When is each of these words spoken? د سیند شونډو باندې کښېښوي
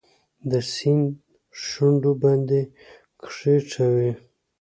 د 0.51 0.51
سیند 0.73 1.05
شونډو 1.63 2.11
باندې 2.23 2.59
کښېښوي 3.21 4.11